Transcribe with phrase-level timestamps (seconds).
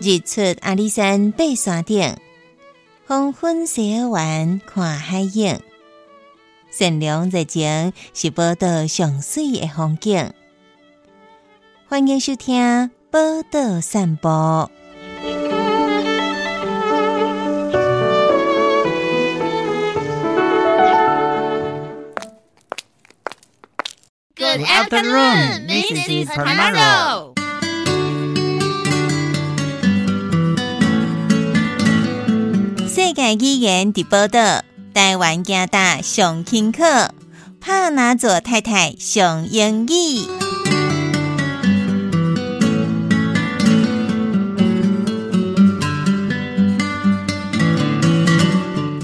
[0.00, 2.16] 日出阿里山爬山顶，
[3.06, 5.60] 黄昏西湾看海影。
[6.70, 10.32] 善良热情是报道上水的风景。
[11.88, 12.62] 欢迎收听
[13.10, 14.28] 《报道散步》。
[24.57, 26.25] Good afternoon, Mrs.
[26.33, 27.35] Panaro.
[32.89, 37.13] 世界语言的报道，台湾加大上轻课，
[37.61, 40.25] 帕拿佐太太上英语。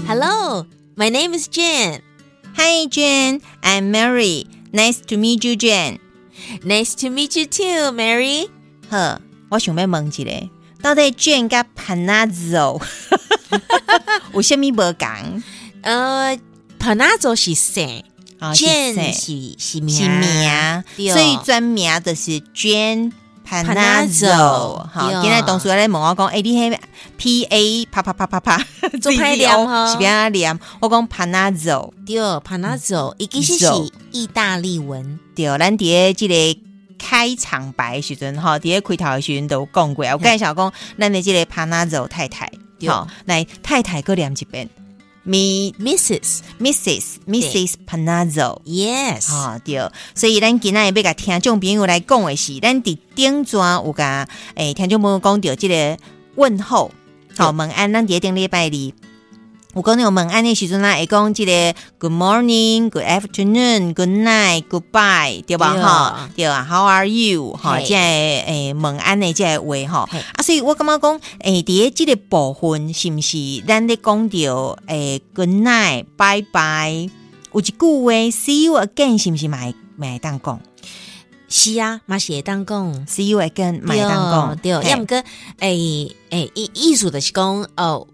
[0.08, 0.66] Hello,
[0.96, 2.00] my name is Jane.
[2.56, 4.46] Hi Jane, I'm Mary.
[4.75, 5.99] Nice to meet you, Jane.
[6.65, 8.49] Nice to meet you too, Mary.
[8.89, 10.49] 呵，我想要问一下，
[10.81, 12.81] 到底 Jane 甲 Panazzo
[14.33, 15.43] 有虾米无共？
[15.81, 16.37] 呃
[16.77, 18.03] ，Panazzo 是姓
[18.39, 23.13] 啊，Jane 是是是名，是名，对所以专名的是 Jane
[23.47, 24.87] Panazzo。
[24.91, 26.77] 好，今仔同事来问我讲，诶，你迄
[27.17, 28.57] P A 啪啪啪啪啪，
[29.01, 30.59] 做歹念吼是边啊念？
[30.79, 33.71] 我讲 Panazzo，对，Panazzo 伊其实是
[34.11, 36.59] 意大利文，对，咱伫诶即个
[36.97, 44.69] 开场白的时阵吼，伫诶开头的时阵都有讲过，我介绍讲咱的即个 Panazzo 太太，对好，来太太搁念一遍
[45.25, 46.39] ，Mi Mrs.
[46.59, 48.61] Mrs Mrs Panazzo。
[48.65, 55.97] Yes，哦，对，所以咱今仔日要甲听众朋友来讲的是，咱伫顶转有甲诶听众朋友讲到即个
[56.35, 56.91] 问候，
[57.37, 59.04] 好、对问安，咱伫顶礼拜二。
[59.75, 61.51] 有讲到问安的时阵啦，会讲即个
[61.99, 65.73] Good morning, Good afternoon, Good night, Goodbye，对吧？
[65.73, 67.51] 对哈，对啊，How are you？
[67.51, 77.09] 哈，嘿即个诶问安的即个话吼啊，所以我感觉讲诶，伫诶即个部分是毋是咱咧讲到诶 Good night, Bye bye。
[77.51, 80.57] 有一句话，See you again，是毋是买买当讲
[81.49, 83.05] 是啊，嘛是会当讲。
[83.07, 85.21] ？See you again，买当讲，对，嘿要毋过
[85.59, 88.07] 诶诶，意意思就是讲哦，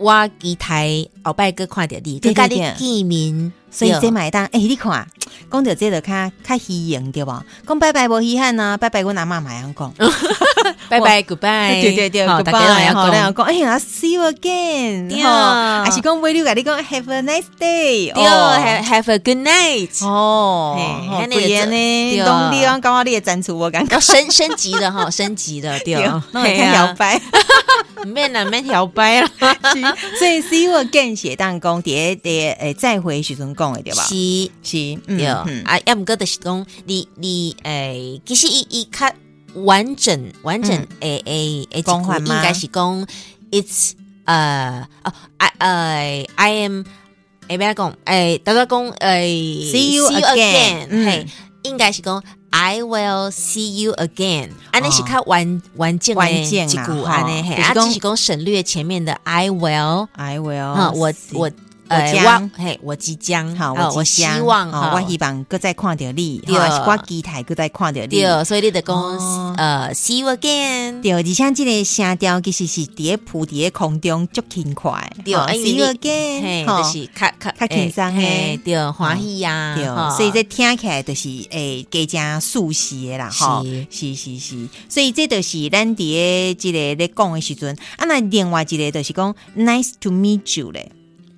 [0.00, 4.00] 我期待后摆个看着你，对跟甲对你见面，所以对。
[4.00, 5.06] 这买当，诶，你看，
[5.50, 7.44] 讲到这个较较虚荣对无？
[7.66, 9.92] 讲拜拜无稀罕啊，拜拜阮阿嬷买样讲，
[10.88, 15.22] 拜拜，goodbye， 对对对，好，大家讲，讲，哎呀，See you again，对。
[15.22, 15.30] 吼。
[15.84, 20.76] 还是讲尾你甲你讲 Have a nice day，对，have have a good night，哦，
[21.28, 22.24] 你就贵呢，对。
[22.24, 23.98] 东地方感觉你也赞助我感觉。
[24.00, 25.94] 升升级了哈，升级了，对，
[26.32, 27.20] 那会看摇摆。
[28.04, 29.28] 唔免啦，免摇摆啦，
[30.18, 34.02] 所以 see you again 写当讲伫伫诶再会时阵讲的对吧？
[34.04, 34.14] 是。
[34.62, 35.62] 是，对，嗯。
[35.64, 39.12] 啊，要毋过就是讲，你你诶，其实伊伊较
[39.62, 42.36] 完整完整诶诶诶，讲法吗？
[42.36, 43.06] 应该是讲
[43.50, 43.92] ，it's
[44.24, 46.84] 呃哦，I 呃 I am
[47.48, 47.94] 诶，要讲？
[48.04, 49.26] 诶，大家讲诶
[49.72, 51.06] See you again，嗯。
[51.06, 51.26] 嘿，
[51.64, 52.22] 应该是讲
[52.52, 61.50] I will see you again，安尼是较完完整的完整一啦吼句安尼嘿，啊，就是讲只是讲省略前面的 I will，I will，哈，我我
[61.90, 66.56] 呃将我嘿，我即将好，呃我希望哈我希望搁再看到你，对。
[66.56, 68.06] 我期待搁再看到你。
[68.06, 69.54] 对，所以你得讲、哦。
[69.58, 71.02] 呃，see you again。
[71.02, 79.84] 对，而且即个声调其实是伫咧浮伫咧空中足轻快，对 see you again，嘿，就是较较较轻松嘿，对，欢喜呀，对，
[80.16, 83.80] 所以这听起来就是诶，加加熟悉的啦，吼，是。
[83.90, 90.90] 是是是，所以这就是咱伫诶即个咧讲的时阵，啊，那另外一个就是讲 nice to meet you 咧。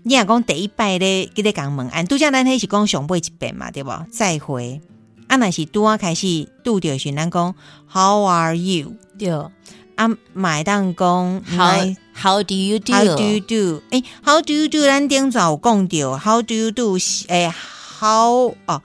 [0.04, 4.06] 你若讲第一摆咧，记得讲问安，拄则咱迄是讲上尾一遍嘛，对无？
[4.10, 4.80] 再会。
[5.28, 7.54] 啊，若是拄啊开始拄着是，咱讲
[7.88, 8.94] How are you？
[9.18, 9.30] 对
[9.94, 13.82] 啊，买当讲 How How do you do？How do you do？
[13.90, 14.84] 诶、h o w do you do？
[14.84, 16.98] 咱顶早有讲到，How do you do？
[16.98, 18.82] 是诶、h o w 哦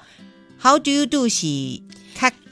[0.62, 1.87] ，How do you do 是较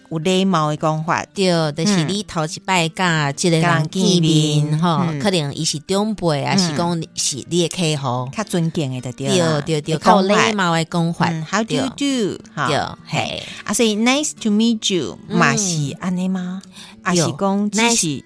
[0.10, 2.08] 有礼貌的讲法，对，就是嗯。
[2.08, 6.78] 你头一摆甲即个甲人人见见面面吼嗯，可能伊是长辈，啊是嗯。
[6.78, 12.44] 讲是你的客户，较尊敬的就对对啦对对，有礼貌的讲法，嗯，How do you do？
[12.54, 13.44] 哈对，嘿，嘿。
[13.64, 15.38] 啊，所以 Nice to meet you 嗯。
[15.38, 16.62] 嘛是安尼吗？
[17.04, 18.24] 啊对是讲只 Nice 是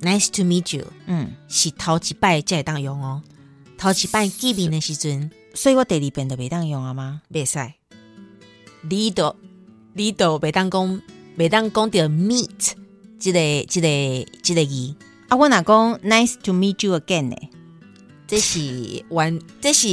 [0.00, 3.22] ，Nice to meet you，嗯，是头一摆才会当用哦，
[3.78, 5.30] 头一摆见面的时阵。
[5.52, 7.22] 所以我第二遍都袂当用啊吗？
[7.32, 7.58] 袂使，
[8.88, 9.34] 你都
[9.94, 11.02] 你都袂当讲，
[11.40, 12.72] 袂当讲到 meet
[13.18, 14.94] 即、个即、个即、个字，
[15.30, 17.36] 啊，我若讲 Nice to meet you again 呢？
[18.28, 18.60] 这是
[19.08, 19.88] 完， 这是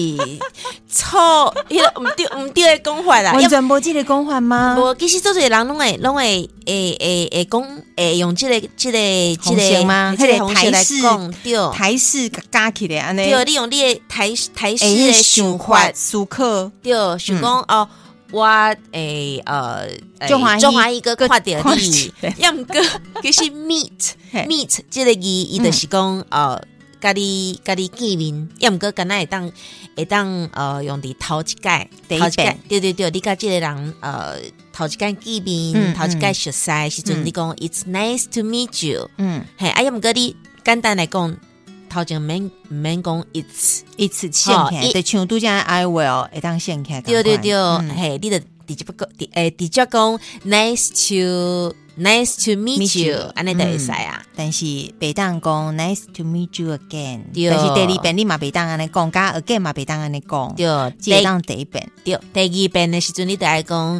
[0.89, 3.31] 错，迄个毋对 毋对的讲法啦。
[3.31, 4.75] 完全无即个讲法吗？
[4.77, 8.97] 无，其实做侪人拢会拢会会会会讲，会用即个即个
[9.41, 17.87] 即方个吗即个迄个台式讲，对台式加起来安尼，对，你用你的台台式诶，的想想法，思考，对，想讲哦。
[18.31, 18.45] 我
[18.91, 19.87] 诶呃，
[20.19, 22.75] 诶中华一中华一个个看到看你起来，要毋过
[23.21, 24.45] 其实 meet 嘿。
[24.47, 26.61] meet 即个字，伊就是讲呃，
[26.99, 29.51] 甲你甲你见面，要毋过敢若会当
[29.95, 34.35] 会当呃用伫头一届，第一头一届，对对对，你甲即个人呃
[34.73, 40.35] 头一届见面，嗯头一届熟悉的时阵，嗯你讲 It's nice to meet you，嗯，嘿，啊要毋过你
[40.65, 41.37] 简单来讲，
[41.97, 43.81] 头前免毋免讲 It's。
[43.97, 47.89] 一次献起来，像拄则 I will 会当献起来，对对对，嗯。
[47.89, 54.21] 嘿，你的直接讲，诶，直接讲 nice to nice to meet you，you，安尼就会使啊。
[54.35, 54.65] 但是
[54.99, 61.09] 北当讲 nice to meet you again，但是第二遍你嘛北当安尼讲，加 again 嘛北当安尼讲，对，第
[61.55, 63.99] 一遍，对第二遍的时阵，你得爱讲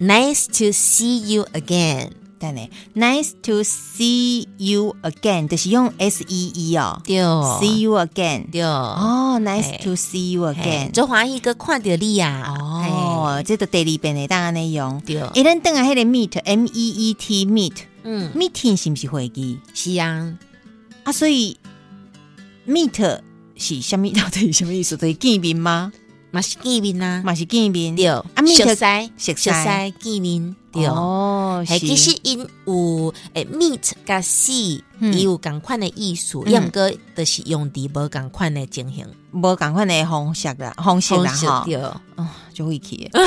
[0.00, 2.10] nice to see you again。
[2.40, 2.62] 等下。
[2.96, 7.00] Nice to see you again，就是用 S E E 哦。
[7.04, 8.62] 对，see you again，对。
[8.62, 12.56] 哦，nice to see you again，做欢喜个看到你啊。
[12.58, 14.98] 哦，这个第二遍的当安尼用。
[15.06, 19.58] 嘿，对，诶，咱等下迄个 meet M E E T meet 嗯，meeting 是毋是会议？
[19.74, 20.34] 是啊，
[21.04, 21.12] 啊？
[21.12, 21.58] 所以
[22.66, 23.20] meet
[23.56, 24.08] 是什么？
[24.10, 24.96] 到底是什么意思？
[24.96, 25.92] 就是见面吗？
[26.32, 27.94] 嘛是见面啊，嘛是见面？
[27.94, 29.50] 对，啊，meet 熟悉熟悉。
[29.50, 30.86] 熟悉见面，对。
[30.86, 34.20] 哦，嘿，是其实因有诶 meat 甲
[35.00, 41.76] 伊有共款的意思，嗯要毋过就是用伫无共款的情形无共款的方式啦，方式啦方式吼，对。
[41.76, 43.10] 哦，就会去。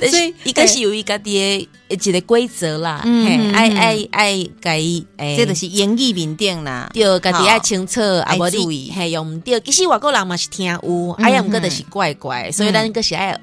[0.00, 6.90] 但所以是伊个是有伊家己的一个规则啦，嗯，爱爱爱甲伊诶，这就是言语面顶啦。
[6.92, 9.60] 对，家己爱清楚，啊无爱注意你嘿用毋对。
[9.60, 13.38] 其实外国人嘛是听有，嗯啊，要毋过就是怪怪，所以咱个是爱学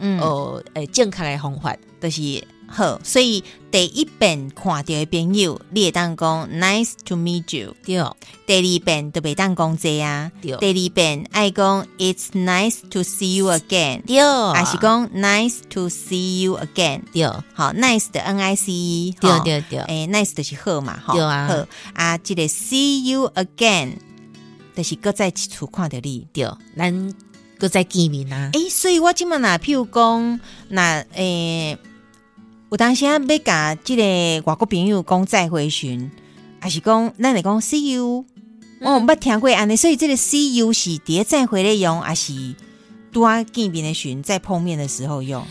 [0.00, 1.76] 嗯学诶正确的方法。
[1.98, 2.20] 就是
[2.68, 7.74] 好，所以第一遍看到的朋友，你会当讲 nice to meet you。
[7.84, 7.96] 对
[8.46, 10.30] 第二遍就袂当讲这啊。
[10.42, 14.20] 对第二遍爱讲 It's nice to see you again，对，
[14.52, 17.02] 还是讲 Nice to see you again。
[17.12, 17.24] 对
[17.54, 19.14] 好，nice 的 n i c e。
[19.20, 23.92] 对对对，诶，nice 就是好嘛，吼对啊好啊，这个 see you again，
[24.76, 26.26] 就是搁再一处看到你。
[26.32, 27.14] 对，咱
[27.58, 28.50] 搁再见面啊。
[28.52, 31.78] 诶，所以我今满若譬如讲，那诶，
[32.70, 34.02] 有当时啊要甲即个
[34.46, 36.10] 外国朋友讲再会时，
[36.60, 38.24] 还是讲咱会讲 see you，
[38.80, 42.32] 我毋捌听过安尼，所以即个 see you 是伫咧再会咧用，还是
[43.12, 45.46] 拄啊见面的时再碰面的时候用？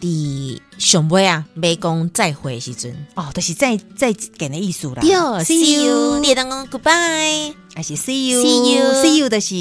[0.00, 5.02] 伫上尾啊，要讲再会的时阵，哦，就是再再见的意思啦。
[5.02, 5.10] 对
[5.44, 7.54] see you，你会当讲 goodbye。
[7.74, 9.54] 还是 see you See you 就是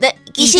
[0.00, 0.58] 那其实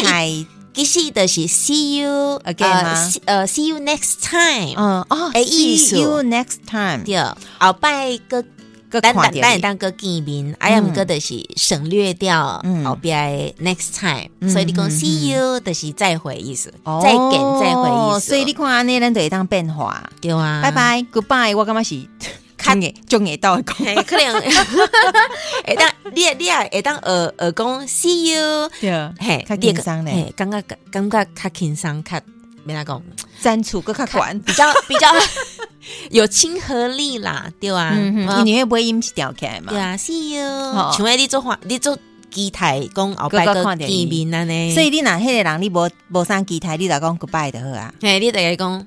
[0.74, 4.74] 其实就是 see you Again 吗呃，see- you next time。
[4.76, 7.16] 嗯哦，see you next time，对，
[7.58, 8.42] 后摆个
[8.88, 18.28] 个咱咱看到你咱会当个见面，哎呀，毋过就是省略掉嗯后壁的 next time，嗯所以你讲嗯 see you 就是再会意思，哦再见再会意思。
[18.28, 20.10] 所以你看安尼，咱就会当变化。
[20.20, 20.70] 对啊，拜。
[20.70, 21.96] 拜，goodbye，我感觉是
[22.62, 24.40] 较中眼中眼到的讲，嘿，可能
[25.66, 32.20] 会当你也你也会当耳耳讲 see you，对，嘿，较轻松咧嘿，感觉感觉较轻松，较
[32.64, 33.02] 免哪讲，
[33.40, 34.38] 删除个较悬。
[34.40, 35.08] 比较比较
[36.10, 41.98] 有亲和力啦，对啊，嗯哼，呃因为不会音是调起来嘛，对啊，see you，你做话，你做
[42.30, 48.86] 机台讲后摆个各个看到见面安尼，所以你若迄个人你无无上机台，你就讲 goodbye 就好啊，嘿，你大概讲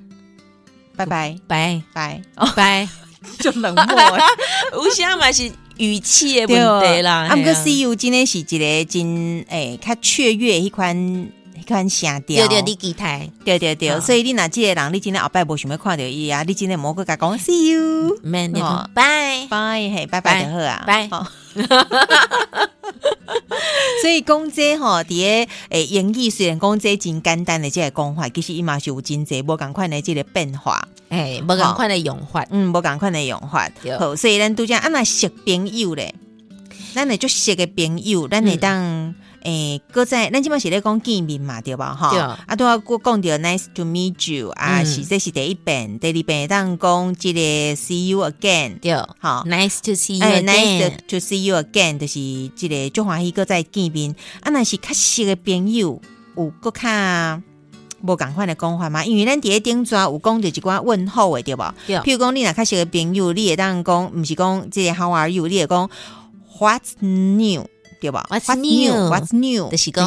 [0.96, 1.36] 拜拜。
[1.48, 2.88] 拜拜，哦，拜，
[3.40, 4.18] 就冷漠了。
[4.74, 10.96] 有些嘛是语气的问题啦，啊，毋过 see you 真诶是一个真诶较雀跃迄款
[11.56, 12.76] 一款声调，对对，
[13.44, 18.86] 对对对，所以你若即个人，你真诶后摆无想要看到伊啊，你真诶莫个甲讲 see you，免你哦。
[18.86, 21.08] 讲拜，拜嘿，拜拜就好啊，拜。
[21.10, 21.26] 好
[24.02, 33.70] 所以讲这吼，伫诶诶英语虽然讲这真简单的这个讲法，其实伊嘛是有真济无共款的即个变化，诶，无共款的用法，嗯，无共款的用法。
[33.98, 36.14] 好，所以咱拄则啊，若熟朋友咧，
[36.94, 39.16] 咱会足熟个朋友，咱会当。
[39.46, 41.94] 诶，搁在咱即摆是咧讲见面嘛，对吧？
[41.94, 47.40] 哈，对啊，拄啊，我讲着 nice to meet you 啊，嗯是这是第一遍，第二遍会当讲即个
[47.76, 52.14] see you again，对好，，nice to see you 哎，nice again，to see you again，就是
[52.56, 54.16] 即个就欢喜个再见面。
[54.42, 56.02] 啊，若是较熟的朋友，
[56.36, 57.42] 有搁较
[58.02, 59.06] 无共款的讲法嘛？
[59.06, 61.74] 因为咱伫咧顶抓有讲着一寡问候的对无？
[61.86, 65.48] 对譬如讲你若较熟的朋友，你会当讲，毋是讲即个 How are you？
[65.48, 65.88] 你会讲
[66.60, 67.68] What's new？
[68.06, 69.68] 对吧 What's new？What's new？
[69.72, 70.06] 就是讲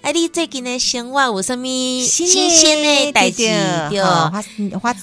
[0.00, 3.42] 哎，你最近的生活有什么新新鲜的代志？
[3.90, 4.46] 对，What's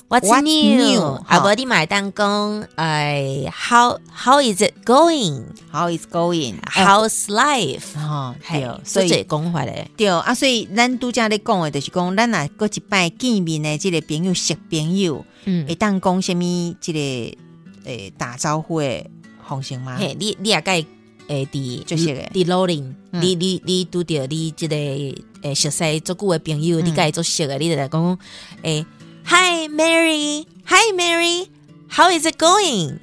[0.09, 0.99] What's，What's new？
[1.27, 7.95] 啊，好无你买单讲，哎，How How is it going？How is going？How's life？
[7.97, 16.99] 哦，嘿对，，所以讲法咧，对啊，所以咱拄则咧讲的，就是讲咱若过一摆见面的即个朋友、识朋友，嗯会，当讲什物即个
[17.91, 19.05] 诶打招呼的
[19.47, 19.97] 方式吗？
[19.99, 20.83] 嘿，你你也该
[21.27, 22.21] 诶，伫就熟的。
[22.33, 23.21] 伫路林，嗯。
[23.21, 28.19] 你你你拄着你即个诶熟悉足久的朋友，嗯你该做熟的，你就来讲
[28.61, 28.85] 诶
[29.25, 32.97] ，Hi Mary，Hi Mary，How is it going？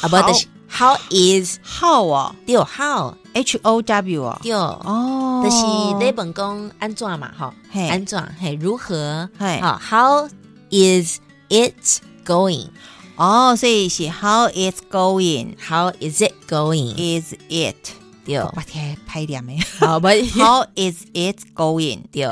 [0.00, 9.28] 啊，不就是 How is How 哦对 How，H O W 哦，对，哦，就是你本讲安怎嘛，吼，安怎嘿如何？
[9.38, 9.60] 嘿。
[9.60, 10.28] 好，How
[10.70, 11.18] is
[11.50, 12.68] it going？
[13.16, 17.76] 哦，所以是 How is going？How is it going？Is it？
[18.24, 20.08] 对，我天，拍点没好， 不？
[20.38, 22.02] How is it going？
[22.12, 22.24] 对，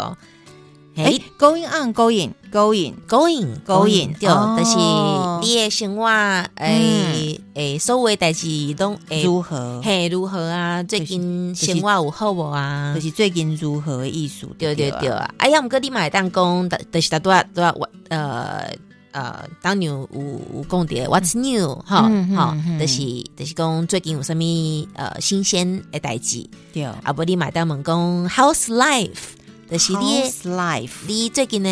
[0.97, 4.77] 哎嘿，going on，going，going，，going going，对，哦就是
[5.47, 6.07] 你的生活，
[6.57, 8.47] 诶诶，所有的代志
[8.79, 9.81] 拢诶，如何？
[9.83, 10.83] 嘿如何啊？
[10.83, 13.01] 最近就是生活有好无啊就？
[13.01, 14.49] 是最近如何的艺术？
[14.59, 15.35] 对对对啊，啊！
[15.39, 18.73] 哎呀，毋过你嘛会当讲，但但是他都要都要我呃
[19.13, 22.99] 呃，当年有有讲的 What's new 哈嗯嗯哈嗯，就是
[23.37, 24.43] 就是讲最近有什么
[24.95, 29.37] 呃新鲜的代志，对啊无你嘛会当问讲 How's life？
[29.71, 31.71] 就是你的 How's life 你最近的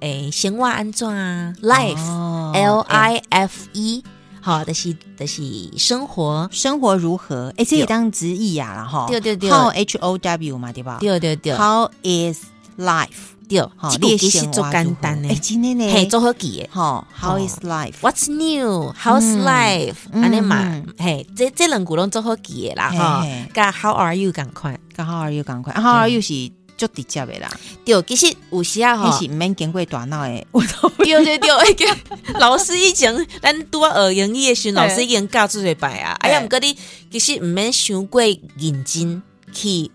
[0.00, 4.02] 诶生活安怎啊？Life 哦 L 哎 I F E，
[4.40, 5.42] 好，就是就是
[5.76, 7.52] 生活，生活如何？
[7.56, 9.06] 哎，这也当直译呀然后。
[9.08, 12.38] 对对对 How H O W 嘛，对吧对对对？How is
[12.76, 13.36] life？
[13.48, 15.90] 对，好，这个其实做简单哎，的，今天呢？
[15.92, 16.68] 嘿，做好记的。
[16.70, 18.92] 好，How 哦 is life？What's new?
[18.92, 19.94] How's 嗯 life?
[20.12, 23.50] 嗯安尼嘛嗯，嘿，这这两句拢做好记的啦，嘿哈嘿。
[23.54, 27.50] 甲 How are you 赶快，甲 How are you 赶快，How are you 是足直接的啦，
[27.84, 33.12] 对，其实有时啊，迄吼，是毋免经过大脑的，我都对对对，那个 老师以前
[33.42, 36.14] 咱拄啊学英语的时候，老师已经教出一摆啊。
[36.20, 36.76] 哎呀，嘿毋过你
[37.10, 39.20] 其实毋免伤过认真
[39.52, 39.90] 去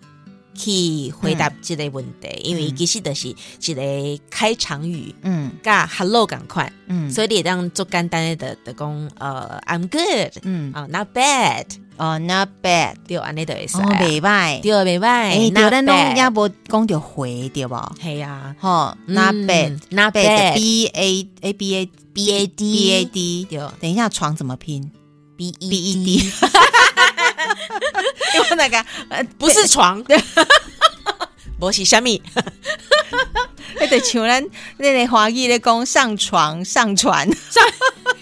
[0.53, 5.13] 去回答这个问题，因为其实就是一个开场语。
[5.23, 5.51] 嗯。
[5.63, 7.09] 甲 hello 赶快，嗯。
[7.11, 10.71] 所以你会当做简单的的讲，呃，I'm good，嗯。
[10.73, 11.65] 啊，not bad，
[11.97, 13.77] 哦，not bad，对，安尼就会使。
[13.77, 13.99] 哦，啊。
[14.01, 17.95] 袂歹，对，袂歹，哎，对，not 咱拢 bad 也无讲着回对无？
[18.01, 18.55] 系啊。
[18.59, 23.59] 吼，not 嗯 bad，not not bad b a a b a B A D b a d，对。
[23.81, 24.91] 等一下床怎么拼
[25.35, 26.31] ？B E？b e d，
[28.35, 30.03] 因为那个呃不是床，
[31.59, 32.21] 无 是虾米？
[33.79, 34.45] 迄就像咱
[34.77, 37.27] 那个华语咧讲上床上船，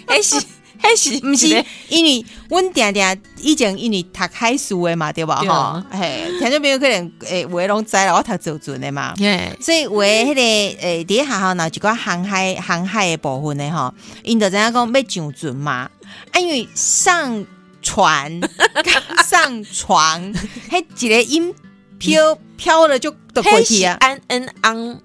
[0.08, 0.46] 迄 是
[0.82, 5.40] 迄是毋是因为阮定定以前因为读海事的嘛，对吧？
[5.42, 9.14] 对吼，嘿，听众朋友可能诶话拢知啦，我读做准的嘛。
[9.18, 15.90] 耶，所以话迄、个诶，伫、学校若一个航海航海的部分的，吼，因就知影讲要上船嘛，
[16.32, 17.46] 啊，因为上
[17.82, 18.40] 船、
[19.28, 20.34] 上床，
[20.70, 21.54] 嘿一个音
[21.98, 23.98] 飘飘了就就过迄是去啊。
[24.00, 25.02] 安恩安无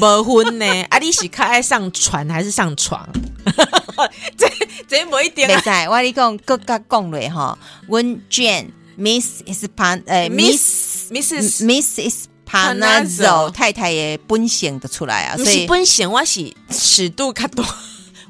[0.00, 0.66] 无分呢？
[0.90, 3.08] 啊，你是较爱上船还是上床？
[4.36, 4.48] 这
[4.88, 5.60] 这无一定袂啊。
[5.60, 11.08] 使，我跟你讲，各甲讲落吼，阮 Jane Miss is pan 诶 Miss.
[11.10, 17.64] Panazzo Panazzo 太太的本性就出来啊，所以本性，我是尺度较大，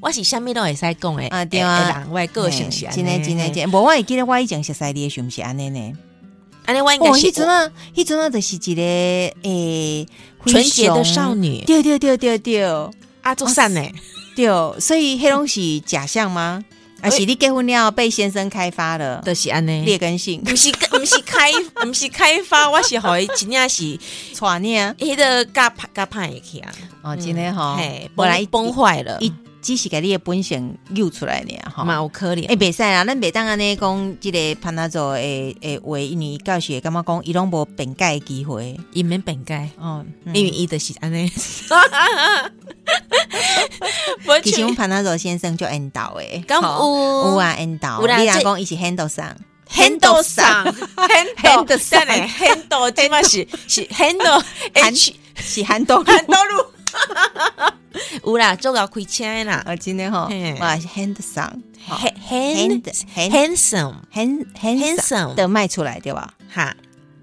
[0.00, 1.26] 我是啥物都会使讲诶。
[1.28, 5.92] 啊对啊人我的个性是安尼真的真诶真的，无我会记得我以前熟悉你的是毋是安尼呢？
[6.66, 10.07] 安尼我应哦，该是迄阵啊，迄阵啊，就是一个诶
[10.47, 12.64] 纯洁的少，女对对对对对
[13.23, 13.83] 啊，做善呢。
[14.37, 14.47] 对，
[14.80, 16.64] 所以迄拢是假象吗？
[17.02, 19.85] 啊是你结婚了被先生开发了就是安尼。
[19.87, 20.42] 劣根性？
[20.45, 21.50] 毋是毋是开
[21.87, 23.99] 毋是开发，我是互伊真正是
[24.35, 24.95] 传你啊！
[24.99, 26.71] 迄个甲拍甲歹去啊，
[27.02, 31.85] 哦，真诶吼，嘿，本来崩崩坏了，伊只是甲你的本性诱出来呢，吼。
[31.85, 32.57] 嘛有可怜诶，。
[32.57, 38.79] 袂使啊，咱袂当安尼讲，即个潘纳佐诶诶话，因为教授会感觉讲伊拢无辩解的机会。
[38.93, 41.31] 伊免本改，哦，嗯因为伊就是安尼。
[44.26, 49.37] 无其实阮潘纳佐先生就引导诶，敢有有啊引导，有啦这你若讲伊是 handle 上
[49.69, 50.64] handle 上
[51.37, 54.43] handle 上 handle 即嘛是是 handle
[54.75, 56.64] H 是 handle handle 路。
[58.25, 59.62] 有啦，做到开车的啦。
[59.66, 60.56] 啊，真的吼，嘿。
[60.61, 62.82] 哇是 hand 上吼 hand hand
[63.14, 66.32] hand handsome hand hand 上 handsome 的卖出来对吧？
[66.52, 66.75] 哈，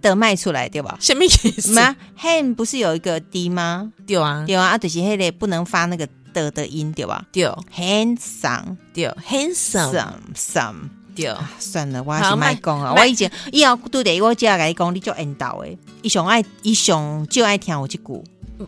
[0.01, 0.97] 的卖出来对吧？
[0.99, 1.61] 什么意思？
[1.61, 1.71] 什？
[1.73, 3.91] 么？hand 不是有一个 d 吗？
[4.05, 7.25] 对啊，对啊，啊就是迄个不能发那个的的音对吧？
[7.31, 7.45] 对
[7.75, 9.91] ，handsome，对，handsome。
[9.91, 10.75] some some
[11.15, 12.93] 对，算了，我还是好卖卖讲啊。
[12.95, 15.75] 我以前以后拄着我只甲你讲，你就引导诶。
[16.03, 18.23] 伊上爱，伊上就爱听我即句，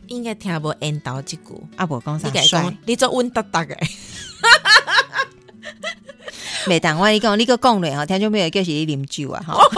[0.07, 1.61] 应该听无缘投即句。
[1.75, 3.77] 啊无讲啥你讲，，你做稳达达诶，
[6.67, 9.59] 袂当我跟你讲，你个讲落吼，听众朋友叫是你啉酒啊吼。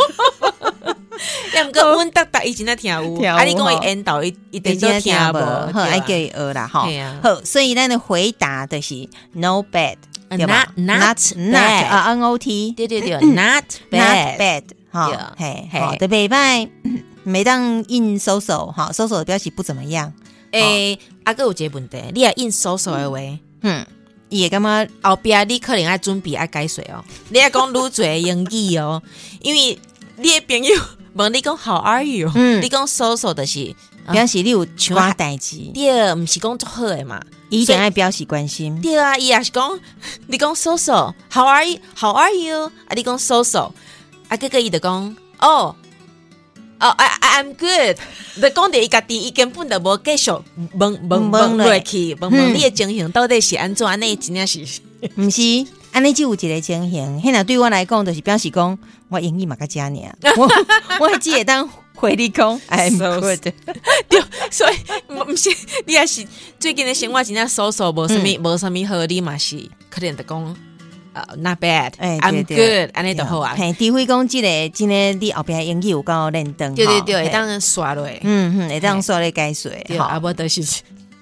[1.54, 2.98] 要毋过稳达达以前在 听有，
[3.30, 6.88] 啊，你讲吼伊缘投，伊伊定都听无，好，爱叫伊学啦吼。
[7.22, 9.98] 好，所以咱的回答的是 no bad，
[10.30, 15.80] 啊对吧？not- not bad 啊 n o t 对对对， not bad，bad 哈对，嘿，嘿。
[15.80, 16.70] 好的袂歹，
[17.24, 20.12] 每当印搜索哈，搜索的表示不怎么样，
[20.52, 23.18] 诶，啊，个有一个问题，你也印搜索的话。
[23.62, 23.86] 嗯，
[24.30, 29.02] 伊会感觉后壁你可能爱准备爱改水哦，你爱讲愈侪英语哦，
[29.42, 29.80] 因为
[30.18, 30.76] 你的朋友
[31.14, 32.32] 问你讲 How are you？
[32.34, 33.76] 嗯你讲 so so 的是，
[34.06, 37.22] 啊表示你有像我代志，对，毋是讲足好诶嘛。
[37.50, 39.80] 伊一定爱表示关心，对啊，伊也是讲，
[40.28, 42.66] 你讲 so so，How are you？How are you？
[42.88, 43.74] 啊，你讲 so so，
[44.30, 45.76] 啊，哥哥伊就讲，哦。
[46.82, 47.98] 哦，I I I'm good。
[48.36, 53.88] 你讲着伊家己，伊根本就无继续问问问问落落去，问问嗯你的情形到底是安怎？
[53.88, 54.60] 安尼真正是，
[55.16, 55.42] 毋是。
[55.94, 60.50] 安尼就有一个情形，迄若对我来讲，就是表示讲我英语嘛个加尔，我
[61.02, 63.42] 我只会当回你讲 I'm So good，
[64.08, 64.76] 对，所以
[65.10, 65.50] 毋是
[65.86, 66.26] 你也是
[66.58, 70.56] 最近的生活真正搜索无啥物无啥物好，你嘛是可能的讲
[71.14, 71.90] 呃 not 哎
[72.20, 72.86] bad，I'm 对对。
[72.88, 73.54] good，安尼就好啊。
[73.58, 78.08] 嘿，除非讲即个即个，你后壁英语有够认真，吼对对对，会嘿当刷落。
[78.22, 80.06] 嗯哼，会当刷咧解说，对，好。
[80.06, 80.62] 啊，无得是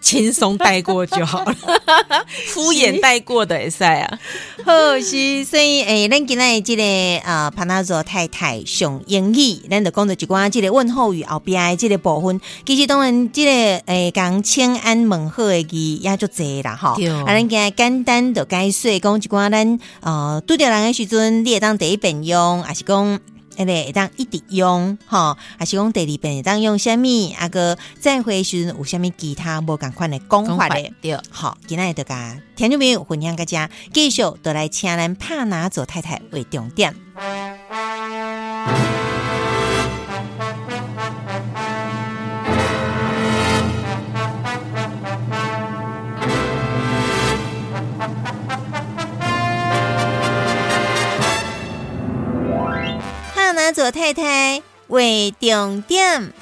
[0.02, 1.56] 轻松带过就好了，
[2.54, 4.20] 敷衍带过的会使啊。
[4.66, 6.84] 好是，所以诶，咱今仔的即个
[7.26, 12.40] 呃，潘纳佐太太上英语，咱就讲到一寡即个问候语后壁的即个部分。
[12.66, 13.52] 其实当然，即、个
[13.86, 16.92] 诶，讲请安问候的语也就济啦，吼。
[16.92, 23.20] 啊，咱今日简单的解说讲一寡咱呃拄着人的时阵，你会当第一遍用，还是讲？
[23.60, 27.34] 迄个会当一直用，吼，还是讲第二遍会当用虾米？
[27.34, 30.94] 啊哥再回时阵有虾米其他无共款的讲法咧？
[31.02, 36.96] 对，好，今仔日就甲听众朋友分享个遮，继续都来请咱拍拿做太太为重点。
[53.92, 56.34] 太太为重点。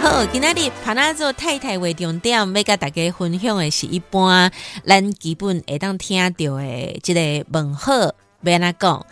[0.00, 4.50] 好，今仔日潘娜做太太为重点，要甲大家分享的是一般
[4.84, 9.06] 咱基本会当听到的即个问候，要安怎讲？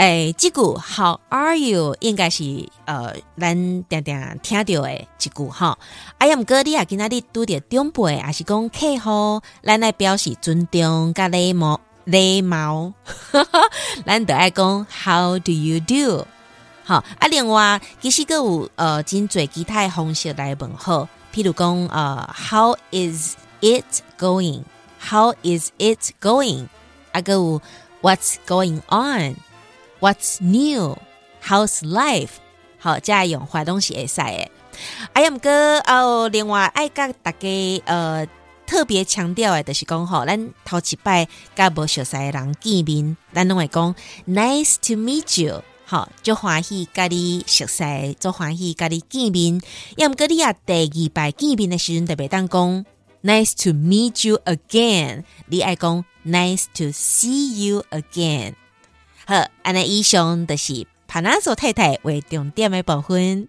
[0.00, 1.94] 诶，这句 How are you？
[2.00, 2.42] 应该是
[2.86, 5.78] 呃，咱定定听到的一句哈。
[6.16, 12.94] 啊，呀，毋过你也今仔日拄着长辈，还是讲客户，咱来表示尊重甲礼貌，礼貌，
[14.06, 16.24] 咱就爱讲 How do you do？
[16.82, 23.84] 好啊，另外其实个有呃真侪其他方式来问候，譬如讲呃 How is it
[24.18, 26.68] going？How is it going？
[27.12, 27.60] 啊个有
[28.00, 29.36] What's going on？
[30.00, 32.30] What's new？How's life？
[32.78, 34.50] 好，这样用法拢是会使的。
[35.12, 37.48] 啊，呀，毋过哦，另外爱甲大家
[37.84, 38.26] 呃
[38.66, 43.94] 特别强调的，就是讲吼，咱头一摆甲无熟悉的人见面，咱拢会讲
[44.26, 45.62] Nice to meet you。
[45.84, 49.60] 好，就欢喜甲你熟悉，就欢喜甲你见面。
[49.96, 52.86] 要毋过你啊，第二摆见面的时阵，特别当讲
[53.22, 58.54] Nice to meet you again，你爱讲 Nice to see you again。
[59.30, 63.46] 好，安尼以上就是帕纳索太太为重点的部分。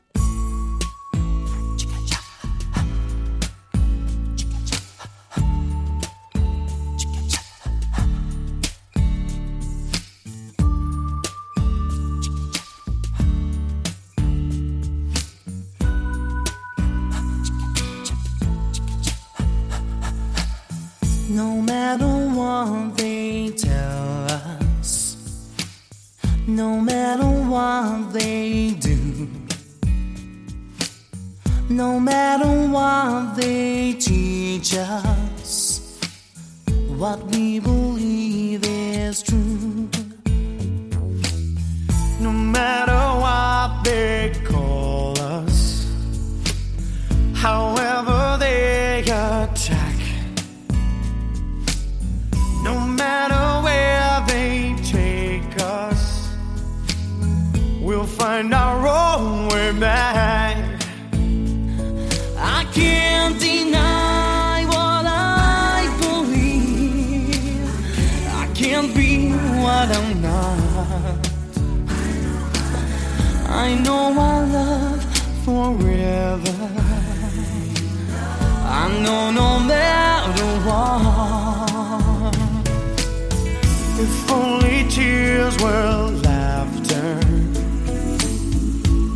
[85.60, 87.20] Were laughter.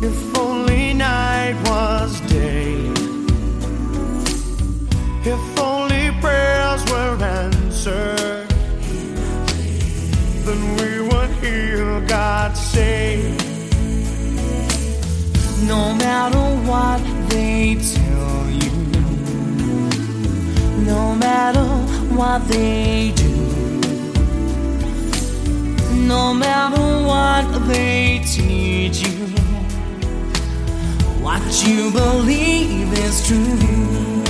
[0.08, 2.74] If only night was day.
[5.24, 8.48] If only prayers were answered.
[10.46, 13.34] Then we would hear God say.
[15.66, 18.74] No matter what they tell you,
[20.84, 21.66] no matter
[22.14, 23.25] what they do,
[26.06, 29.26] no matter what they teach you,
[31.20, 34.25] what you believe is true.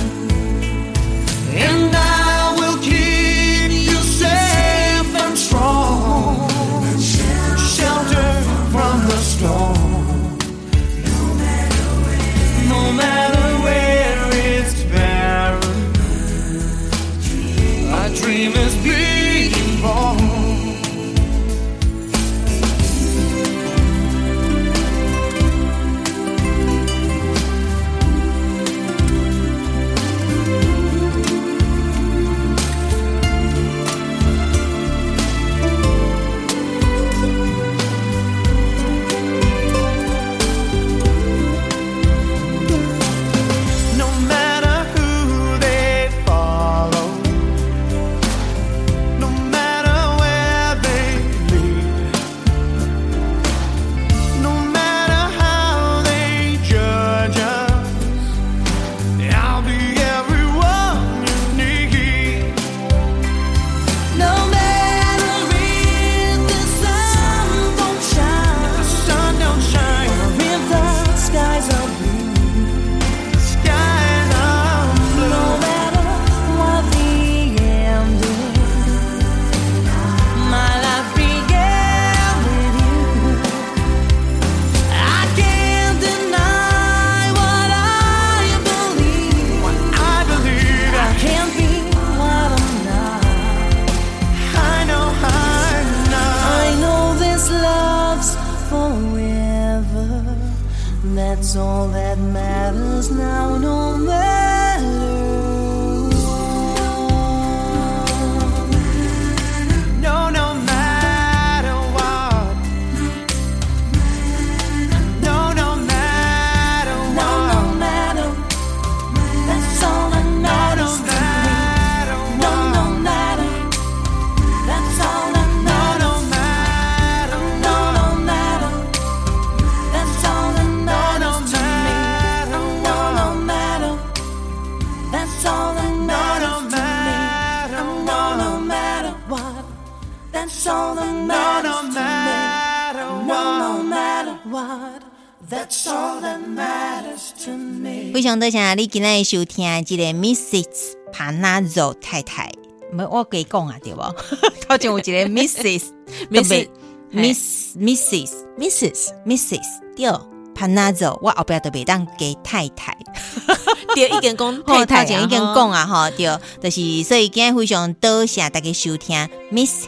[148.75, 150.65] 你今日收听这个 Mrs.
[151.13, 152.51] Panazzo 太太，
[152.91, 154.01] 没我给讲啊对不？
[154.67, 155.83] 头前有一个 Mrs.
[156.31, 156.67] Mrs.
[157.13, 158.31] Miss Mrs.
[158.59, 159.11] Mrs.
[159.25, 159.61] Mrs.
[159.95, 160.11] 对
[160.53, 162.97] ，Panazzo，我后壁都袂当给太太。
[163.95, 166.25] 对，已经讲吼，太太头前已经讲啊，吼，对，
[166.61, 169.15] 就是所以今日非常多谢大家收听
[169.51, 169.85] Mrs。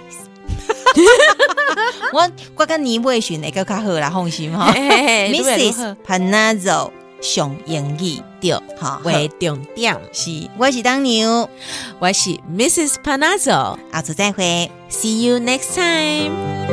[2.13, 4.72] 我我跟你尾训会更较好啦，放心哈。
[4.72, 5.44] 嘿嘿嘿愈
[7.21, 9.99] 上英语对，好为重点。
[10.13, 11.49] 是，我是当牛，
[11.99, 12.95] 我是 Mrs.
[13.03, 13.77] Panazzo。
[13.91, 14.71] 下次再会。
[14.89, 16.68] See you next time.